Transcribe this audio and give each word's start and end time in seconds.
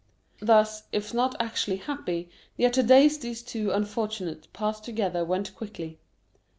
Thus, 0.39 0.81
if 0.91 1.13
not 1.13 1.35
actually 1.39 1.75
happy, 1.75 2.27
yet 2.57 2.73
the 2.73 2.81
days 2.81 3.19
these 3.19 3.43
two 3.43 3.69
unfortunates 3.69 4.47
passed 4.51 4.83
together 4.83 5.23
went 5.23 5.53
quickly. 5.55 5.99